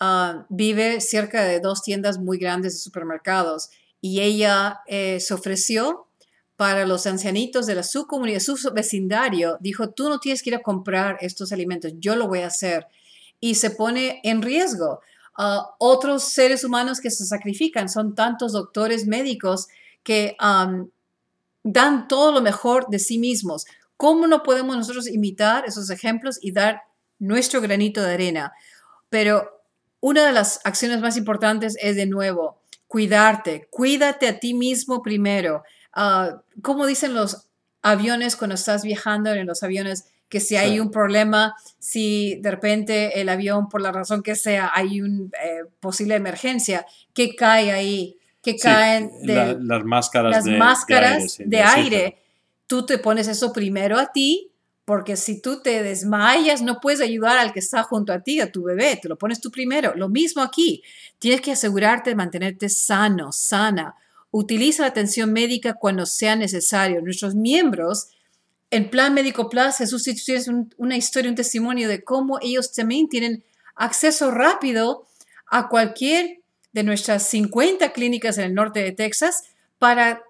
[0.00, 3.70] ah, vive cerca de dos tiendas muy grandes de supermercados
[4.00, 6.08] y ella eh, se ofreció
[6.64, 10.56] para los ancianitos de la, su comunidad, su vecindario, dijo, tú no tienes que ir
[10.56, 12.86] a comprar estos alimentos, yo lo voy a hacer.
[13.38, 15.00] Y se pone en riesgo.
[15.36, 19.66] a otros seres humanos que se sacrifican, son tantos doctores médicos
[20.02, 20.38] que
[21.62, 23.66] dan todo lo mejor de sí mismos.
[23.98, 26.80] ¿Cómo no podemos nosotros imitar esos ejemplos y dar
[27.18, 28.54] nuestro granito de arena?
[29.10, 29.60] Pero
[30.00, 35.62] una de las acciones más importantes es de nuevo cuidarte, cuídate a ti mismo primero.
[35.96, 37.48] Uh, como dicen los
[37.82, 40.06] aviones cuando estás viajando en los aviones?
[40.28, 44.72] que si hay un problema, si de repente el avión, por la razón que sea,
[44.74, 48.18] hay una eh, posible emergencia, ¿qué cae ahí?
[48.42, 52.18] ¿Qué caen de las máscaras las de, máscaras de aire?
[52.66, 54.50] tú te pones eso primero a ti,
[54.84, 58.50] porque si tú te desmayas, no puedes ayudar al que está junto a ti, a
[58.50, 59.94] tu bebé, te lo pones tú primero.
[59.94, 60.82] Lo mismo aquí,
[61.18, 63.94] tienes que asegurarte de mantenerte sano, sana.
[64.36, 67.00] Utiliza la atención médica cuando sea necesario.
[67.00, 68.08] Nuestros miembros,
[68.68, 73.44] en Plan Médico Plus, Jesús tienes una historia, un testimonio de cómo ellos también tienen
[73.76, 75.06] acceso rápido
[75.46, 76.40] a cualquier
[76.72, 79.44] de nuestras 50 clínicas en el norte de Texas
[79.78, 80.24] para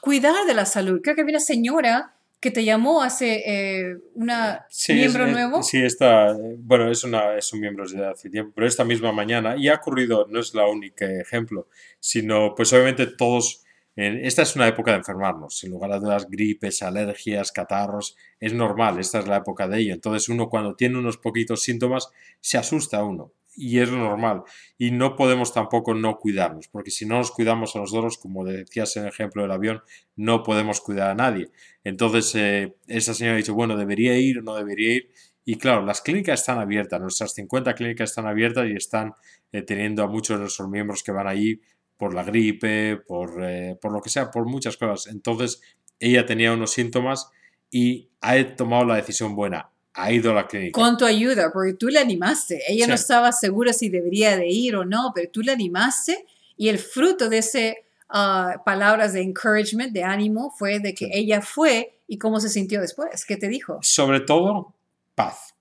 [0.00, 1.00] cuidar de la salud.
[1.02, 5.62] Creo que había una señora que te llamó hace eh, una miembro nuevo.
[5.62, 9.56] Sí, está, bueno, es, una, es un miembro desde hace tiempo, pero esta misma mañana,
[9.56, 13.62] y ha ocurrido, no es la única ejemplo, sino pues obviamente todos,
[13.94, 18.98] esta es una época de enfermarnos, sin lugar a dudas, gripes, alergias, catarros, es normal,
[18.98, 19.92] esta es la época de ello.
[19.92, 22.08] Entonces uno cuando tiene unos poquitos síntomas,
[22.40, 24.42] se asusta uno y es normal.
[24.78, 28.96] Y no podemos tampoco no cuidarnos, porque si no nos cuidamos a nosotros, como decías
[28.96, 29.82] en el ejemplo del avión,
[30.16, 31.50] no podemos cuidar a nadie.
[31.84, 35.10] Entonces, eh, esa señora ha dicho, bueno, ¿debería ir o no debería ir?
[35.44, 39.14] Y claro, las clínicas están abiertas, nuestras 50 clínicas están abiertas y están
[39.52, 41.60] eh, teniendo a muchos de nuestros miembros que van allí
[41.96, 45.12] por la gripe, por, eh, por lo que sea, por muchas cosas.
[45.12, 45.60] Entonces,
[45.98, 47.30] ella tenía unos síntomas
[47.70, 50.80] y ha tomado la decisión buena ha ido a la clínica.
[50.80, 52.62] Con tu ayuda, porque tú la animaste.
[52.68, 56.26] Ella no estaba segura si debería de ir o no, pero tú la animaste
[56.56, 61.40] y el fruto de ese uh, palabras de encouragement, de ánimo, fue de que ella
[61.40, 63.24] fue y cómo se sintió después.
[63.24, 63.78] ¿Qué te dijo?
[63.82, 64.74] Sobre todo,
[65.14, 65.54] paz.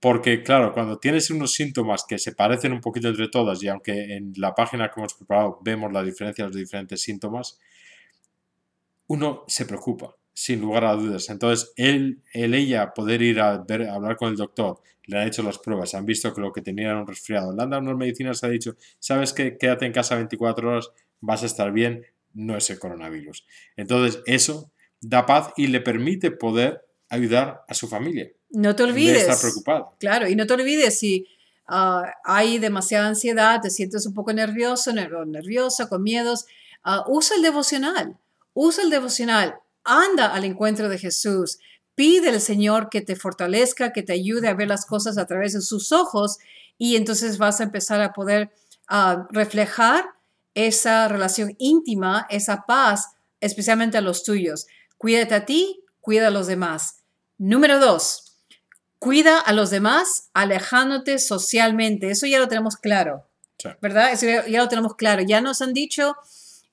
[0.00, 4.16] Porque, claro, cuando tienes unos síntomas que se parecen un poquito entre todas, y aunque
[4.16, 7.58] en la página que hemos preparado vemos la diferencia de los diferentes síntomas,
[9.06, 11.30] uno se preocupa sin lugar a dudas.
[11.30, 15.42] Entonces, él, él ella, poder ir a, ver, hablar con el doctor, le han hecho
[15.42, 17.96] las pruebas, han visto que lo que tenía era un resfriado, le han dado unas
[17.96, 22.56] medicinas, ha dicho, sabes que quédate en casa 24 horas, vas a estar bien, no
[22.56, 23.46] es el coronavirus.
[23.76, 28.28] Entonces, eso da paz y le permite poder ayudar a su familia.
[28.50, 29.22] No te olvides.
[29.22, 29.94] estar preocupado.
[30.00, 31.28] Claro, y no te olvides si
[31.68, 36.46] ah, hay demasiada ansiedad, te sientes un poco nervioso, nerviosa, con miedos,
[36.82, 38.18] ah, usa el devocional.
[38.52, 41.58] Usa el devocional anda al encuentro de Jesús.
[41.94, 45.52] Pide al Señor que te fortalezca, que te ayude a ver las cosas a través
[45.52, 46.38] de sus ojos
[46.78, 48.52] y entonces vas a empezar a poder
[48.88, 50.04] ah, reflejar
[50.54, 54.66] esa relación íntima, esa paz, especialmente a los tuyos.
[54.98, 57.02] Cuídate a ti, cuida a los demás.
[57.38, 58.38] Número dos,
[58.98, 62.10] cuida a los demás alejándote socialmente.
[62.10, 63.26] Eso ya lo tenemos claro,
[63.82, 64.12] ¿verdad?
[64.12, 65.22] Eso ya, lo tenemos claro.
[65.22, 66.16] Ya nos han dicho,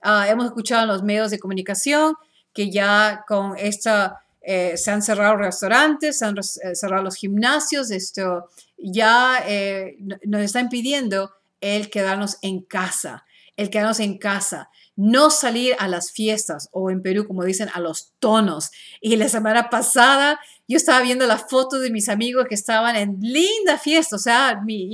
[0.02, 2.15] ah, hemos escuchado en los medios de comunicación,
[2.54, 7.92] que ya con esta, eh, se han cerrado restaurantes, se han eh, cerrado los gimnasios,
[7.92, 15.30] esto ya eh, nos están pidiendo el quedarnos en casa, el quedarnos en casa, no
[15.30, 18.72] salir a las fiestas o en Perú, como dicen, a los tonos.
[19.00, 23.20] Y la semana pasada yo estaba viendo la foto de mis amigos que estaban en
[23.20, 24.92] linda fiesta, o sea, mi,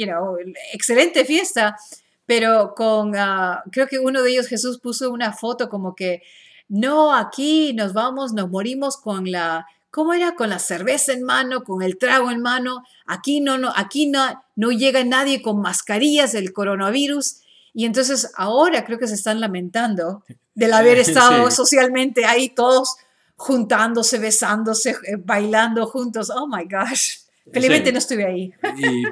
[0.73, 1.77] excelente fiesta,
[2.25, 6.21] pero con, ah, creo que uno de ellos, Jesús, puso una foto como que
[6.69, 10.35] no, aquí nos vamos, nos morimos con la, ¿cómo era?
[10.35, 12.83] Con la cerveza en mano, con el trago en mano.
[13.05, 17.41] Aquí no, no, aquí no, no llega nadie con mascarillas del coronavirus.
[17.73, 20.23] Y entonces ahora creo que se están lamentando
[20.55, 22.97] del haber estado socialmente ahí todos
[23.35, 26.29] juntándose, besándose, eh, bailando juntos.
[26.29, 27.19] Oh my gosh.
[27.53, 28.53] Felizmente no estuve ahí.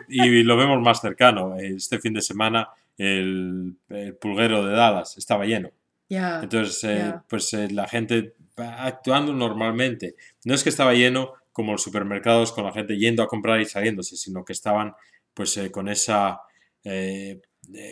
[0.09, 1.55] Y, lo vemos más cercano.
[1.55, 3.77] Este fin de semana el
[4.19, 5.71] pulguero de Dallas estaba lleno.
[6.09, 10.15] Entonces, eh, pues eh, la gente actuando normalmente.
[10.43, 13.65] No es que estaba lleno como los supermercados con la gente yendo a comprar y
[13.65, 14.93] saliéndose, sino que estaban
[15.33, 16.41] pues eh, con esa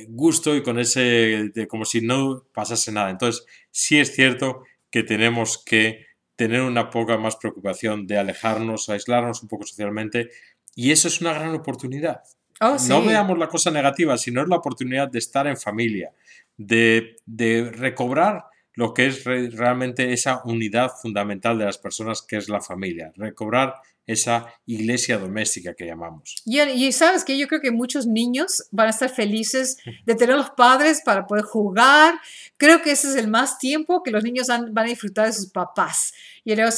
[0.09, 3.09] gusto y con ese como si no pasase nada.
[3.09, 9.41] Entonces, sí es cierto que tenemos que tener una poca más preocupación de alejarnos, aislarnos
[9.41, 10.29] un poco socialmente
[10.75, 12.21] y eso es una gran oportunidad.
[12.61, 16.11] Oh, no veamos la cosa negativa, sino es la oportunidad de estar en familia,
[16.67, 18.45] de, recobrar
[18.75, 23.75] lo que es realmente esa unidad fundamental de las personas que es la familia, recobrar
[24.05, 26.35] esa iglesia doméstica que llamamos.
[26.45, 30.49] Y, sabes que yo creo que muchos niños van a estar felices de tener los
[30.51, 32.15] padres para poder jugar.
[32.57, 35.49] Creo que ese es el más tiempo que los niños van a disfrutar de sus
[35.49, 36.13] papás.
[36.43, 36.69] You know,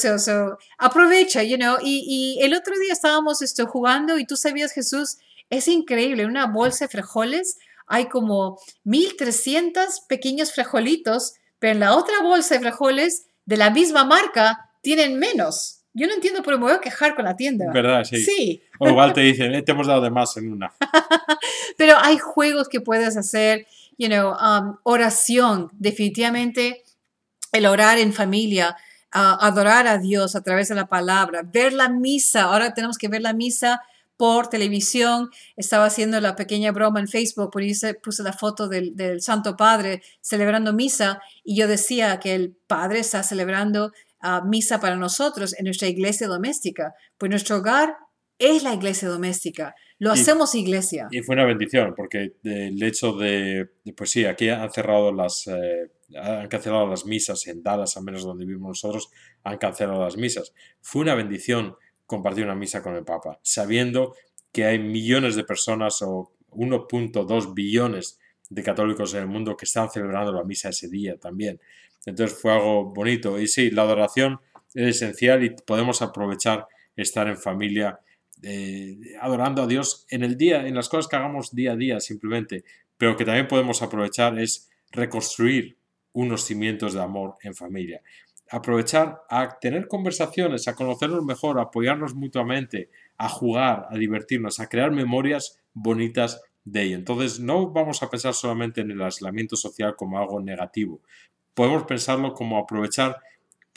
[0.78, 1.78] aprovecha, you know.
[1.82, 5.18] Y, el otro día estábamos esto, jugando y tú sabías, Jesús,
[5.50, 12.22] es increíble, una bolsa de frijoles hay como 1300 pequeños frijolitos, pero en la otra
[12.22, 15.84] bolsa de frijoles de la misma marca tienen menos.
[15.94, 17.72] Yo no entiendo, pero me voy a quejar con la tienda.
[17.72, 18.04] ¿Verdad?
[18.04, 18.22] Sí.
[18.22, 18.62] sí.
[18.78, 20.74] O igual te dicen, eh, te hemos dado de más en una.
[21.78, 23.66] pero hay juegos que puedes hacer,
[23.96, 26.82] you know, um, oración, definitivamente
[27.52, 28.76] el orar en familia.
[29.10, 32.42] adorar a Dios a través de la palabra, ver la misa.
[32.42, 33.80] Ahora tenemos que ver la misa
[34.16, 35.30] por televisión.
[35.56, 39.56] Estaba haciendo la pequeña broma en Facebook, por eso puse la foto del, del, Santo
[39.56, 43.92] Padre celebrando misa y yo decía que el Padre está celebrando
[44.22, 46.94] uh, misa para nosotros en nuestra iglesia doméstica.
[47.18, 47.96] Pues nuestro hogar
[48.38, 49.74] es la iglesia doméstica.
[49.98, 51.08] Lo hacemos iglesia.
[51.10, 55.90] Y fue una bendición, porque el hecho de, pues sí, aquí han cerrado las, eh,
[56.14, 59.10] han cancelado las misas en Dallas, al menos donde vivimos nosotros,
[59.42, 60.52] han cancelado las misas.
[60.82, 64.14] Fue una bendición compartir una misa con el Papa, sabiendo
[64.52, 69.90] que hay millones de personas o 1.2 billones de católicos en el mundo que están
[69.90, 71.60] celebrando la misa ese día también.
[72.06, 73.38] Entonces fue algo bonito.
[73.38, 74.40] Y sí, la adoración
[74.72, 78.00] es esencial y podemos aprovechar estar en familia
[78.42, 82.00] eh, adorando a Dios en el día, en las cosas que hagamos día a día
[82.00, 82.64] simplemente,
[82.96, 85.76] pero que también podemos aprovechar es reconstruir
[86.12, 88.00] unos cimientos de amor en familia.
[88.50, 94.68] Aprovechar a tener conversaciones, a conocernos mejor, a apoyarnos mutuamente, a jugar, a divertirnos, a
[94.68, 96.96] crear memorias bonitas de ello.
[96.96, 101.00] Entonces, no vamos a pensar solamente en el aislamiento social como algo negativo.
[101.54, 103.16] Podemos pensarlo como aprovechar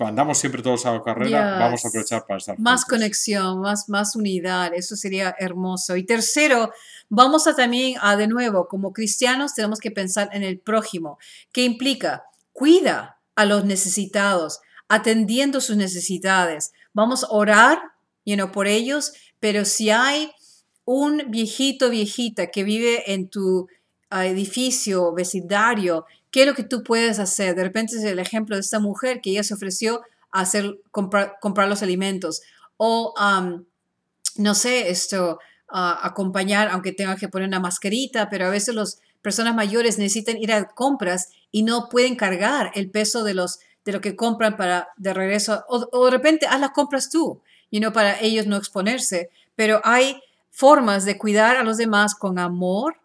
[0.07, 4.15] andamos siempre todos a la carrera, vamos a aprovechar para estar Más conexión, más, más
[4.15, 5.95] unidad, eso sería hermoso.
[5.95, 6.71] Y tercero,
[7.09, 11.17] vamos a también, a de nuevo, como cristianos tenemos que pensar en el prójimo,
[11.51, 16.73] que implica, cuida a los necesitados, atendiendo sus necesidades.
[16.93, 17.79] Vamos a orar
[18.25, 20.31] you know, por ellos, pero si hay
[20.83, 23.67] un viejito, viejita que vive en tu
[24.09, 27.55] ah, edificio, vecindario, ¿Qué es lo que tú puedes hacer?
[27.55, 31.37] De repente es el ejemplo de esta mujer que ella se ofreció a hacer, comprar,
[31.41, 32.41] comprar los alimentos
[32.77, 33.13] o,
[34.35, 39.55] no sé, esto, acompañar, aunque tenga que poner una mascarita, pero a veces las personas
[39.55, 44.01] mayores necesitan ir a compras y no pueden cargar el peso de, los, de lo
[44.01, 45.63] que compran para de regreso.
[45.67, 47.41] O, de repente haz las compras tú,
[47.71, 49.29] y no para ellos no exponerse.
[49.55, 52.97] Pero hay formas de cuidar a los demás con amor,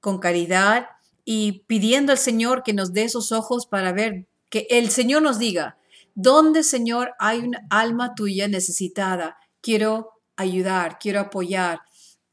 [0.00, 0.86] con caridad
[1.24, 5.38] y pidiendo al Señor que nos dé esos ojos para ver, que el Señor nos
[5.38, 5.76] diga,
[6.14, 9.38] ¿dónde, Señor, hay una alma tuya necesitada?
[9.60, 11.82] Quiero ayudar, quiero apoyar.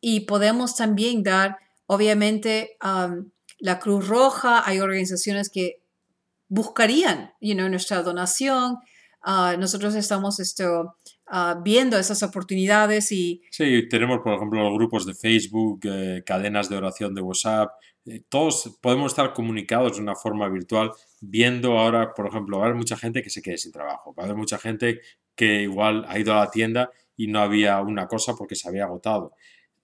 [0.02, 2.78] Y podemos también dar, obviamente,
[3.60, 5.82] la Cruz Roja, hay organizaciones que
[6.48, 8.78] buscarían you know, nuestra donación.
[9.22, 10.96] Ah, nosotros estamos esto,
[11.28, 13.42] ah, viendo esas oportunidades y...
[13.52, 17.72] Sí, tenemos, por ejemplo, grupos de Facebook, eh, cadenas de oración de WhatsApp,
[18.06, 22.68] eh, todos podemos estar comunicados de una forma virtual, viendo ahora, por ejemplo, va a
[22.68, 25.02] haber mucha gente que se quede sin trabajo, va a haber mucha gente
[25.36, 28.86] que igual ha ido a la tienda y no había una cosa porque se había
[28.86, 29.34] agotado.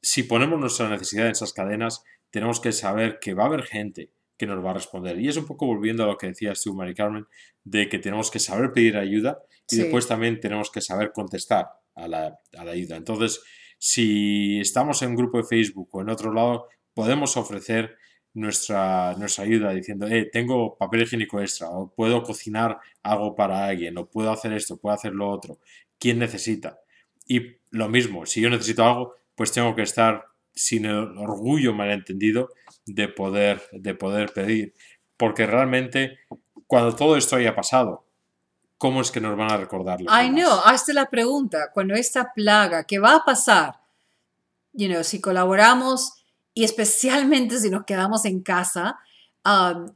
[0.02, 2.04] Si ponemos nuestra necesidad en esas cadenas,
[2.36, 5.18] tenemos que saber que va a haber gente que nos va a responder.
[5.22, 7.26] Y es un poco volviendo a lo que decías tú, Mari Carmen,
[7.64, 9.40] de que tenemos que saber pedir ayuda
[9.72, 12.98] y después también tenemos que saber contestar a la, a la ayuda.
[12.98, 13.42] Entonces,
[13.78, 17.96] si estamos en un grupo de Facebook o en otro lado, podemos ofrecer
[18.34, 23.98] nuestra, nuestra ayuda diciendo, eh, tengo papel higiénico extra, o puedo cocinar algo para alguien,
[23.98, 25.60] o puedo hacer esto, puedo hacer lo otro.
[25.98, 26.80] ¿Quién necesita?
[27.26, 32.50] Y lo mismo, si yo necesito algo, pues tengo que estar sin el orgullo malentendido
[32.86, 34.74] de poder, de poder pedir.
[35.18, 36.20] Porque realmente,
[36.68, 38.06] cuando todo esto haya pasado,
[38.78, 40.00] ¿cómo es que nos van a recordar?
[40.08, 43.76] Ay, no, hazte la pregunta, cuando esta plaga, ¿qué va a pasar?
[44.74, 46.14] You know, si colaboramos
[46.54, 49.00] y especialmente si nos quedamos en casa,
[49.46, 49.88] um,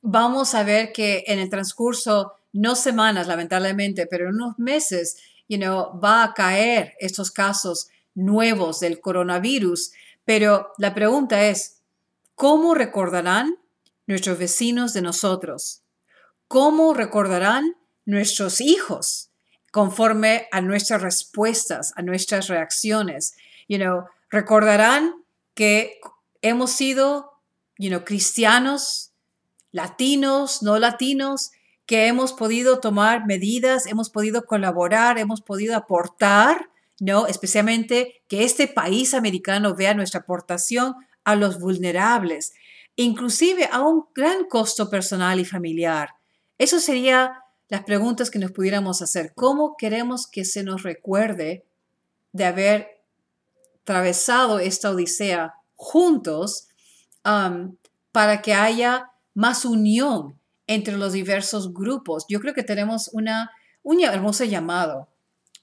[0.00, 5.16] vamos a ver que en el transcurso, no semanas lamentablemente, pero en unos meses,
[5.48, 9.92] you know, va a caer estos casos nuevos del coronavirus.
[10.24, 11.82] Pero la pregunta es,
[12.34, 13.58] ¿cómo recordarán
[14.06, 15.82] nuestros vecinos de nosotros?
[16.48, 19.30] ¿Cómo recordarán nuestros hijos
[19.70, 23.34] conforme a nuestras respuestas, a nuestras reacciones?
[24.30, 25.14] Recordarán
[25.54, 26.00] que
[26.42, 27.32] hemos sido
[28.04, 29.12] cristianos,
[29.70, 31.52] latinos, no latinos,
[31.86, 36.70] que hemos podido tomar medidas, hemos podido colaborar, hemos podido aportar,
[37.02, 37.26] ¿no?
[37.26, 40.94] Especialmente que este país americano vea nuestra aportación
[41.24, 42.52] a los vulnerables,
[42.94, 46.10] inclusive a un gran costo personal y familiar.
[46.58, 49.32] Eso sería las preguntas que nos pudiéramos hacer.
[49.34, 51.64] ¿Cómo queremos que se nos recuerde
[52.30, 53.02] de haber
[53.82, 56.68] atravesado esta odisea juntos
[57.24, 57.74] um,
[58.12, 60.38] para que haya más unión
[60.68, 62.26] entre los diversos grupos.
[62.28, 63.50] Yo creo que tenemos una,
[63.82, 65.08] un hermoso llamado.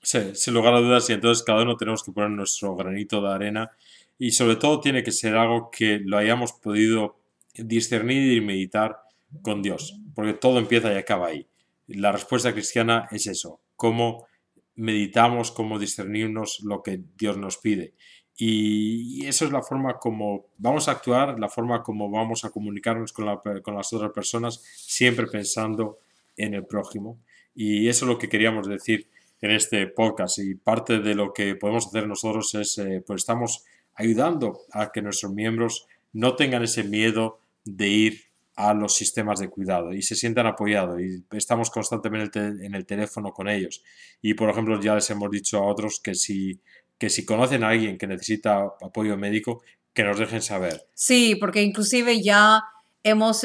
[0.01, 3.33] Sí, sin lugar a dudas, y entonces cada uno tenemos que poner nuestro granito de
[3.33, 3.71] arena
[4.17, 7.17] y sobre todo tiene que ser algo que lo hayamos podido
[7.53, 9.01] discernir y meditar
[9.41, 11.47] con Dios, porque todo empieza y acaba ahí.
[11.87, 14.27] la respuesta cristiana es eso, cómo
[14.75, 17.93] meditamos, cómo discernirnos lo que Dios nos pide.
[18.37, 23.11] Y eso es la forma como vamos a actuar, la forma como vamos a comunicarnos
[23.11, 23.25] con,
[23.61, 25.97] con las otras personas, siempre pensando
[26.37, 27.19] en el prójimo.
[27.53, 29.09] Y eso es lo que queríamos decir
[29.41, 30.39] en este podcast.
[30.39, 33.63] Y parte de lo que podemos hacer nosotros es, eh, pues estamos
[33.95, 38.21] ayudando a que nuestros miembros no tengan ese miedo de ir
[38.55, 43.31] a los sistemas de cuidado y se sientan apoyados y estamos constantemente en el teléfono
[43.31, 43.83] con ellos.
[44.21, 46.59] Y por ejemplo, ya les hemos dicho a otros que si,
[46.97, 49.61] que si conocen a alguien que necesita apoyo médico,
[49.93, 50.85] que nos dejen saber.
[50.93, 52.63] Sí, porque inclusive ya
[53.03, 53.43] hemos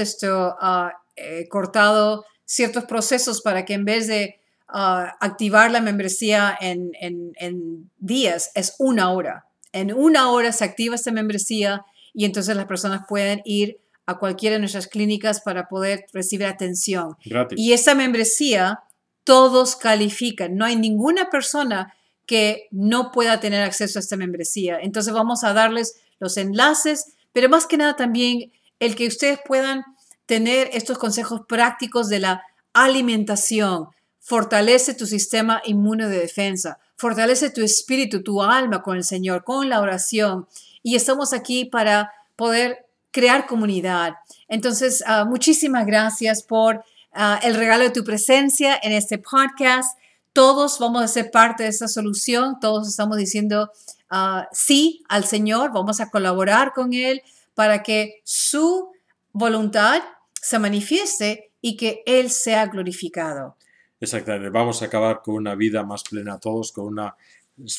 [0.60, 4.40] ah, eh, cortado ciertos procesos para que en vez de
[4.74, 9.46] ah, activar la membresía en, en, días, es una hora.
[9.72, 14.54] En una hora se activa esta membresía y entonces las personas pueden ir a cualquiera
[14.54, 17.16] de nuestras clínicas para poder recibir atención.
[17.56, 18.80] Y esa membresía,
[19.24, 20.56] todos califican.
[20.56, 21.94] No hay ninguna persona
[22.26, 24.78] que no pueda tener acceso a esta membresía.
[24.80, 29.84] Entonces vamos a darles los enlaces, pero más que nada también el que ustedes puedan
[30.26, 33.88] tener estos consejos prácticos de la alimentación,
[34.24, 39.68] fortalece tu sistema inmune de defensa, fortalece tu espíritu, tu alma con el Señor, con
[39.68, 40.48] la oración.
[40.82, 44.14] Y estamos aquí para poder crear comunidad.
[44.48, 49.98] Entonces, ah, muchísimas gracias por ah, el regalo de tu presencia en este podcast.
[50.32, 53.70] Todos vamos a ser parte de esta solución, todos estamos diciendo
[54.08, 57.22] ah, sí al Señor, vamos a colaborar con Él
[57.54, 58.88] para que su
[59.32, 60.02] voluntad
[60.40, 63.56] se manifieste y que Él sea glorificado.
[64.04, 67.16] Exactamente, vamos a acabar con una vida más plena todos, con una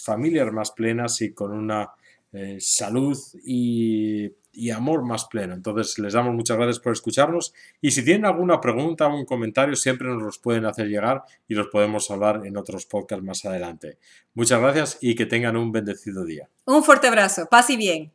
[0.04, 1.92] familias más plenas y con una
[2.32, 5.54] eh, salud y, y, amor más pleno.
[5.54, 9.76] Entonces, les damos muchas gracias por escucharnos y si tienen alguna pregunta o un comentario,
[9.76, 14.00] siempre nos los pueden hacer llegar y los podemos hablar en otros podcasts más adelante.
[14.34, 16.50] Muchas gracias y que tengan un bendecido día.
[16.66, 18.15] Un fuerte abrazo, paz y bien.